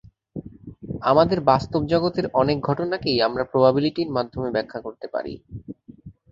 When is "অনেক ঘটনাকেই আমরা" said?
2.33-3.43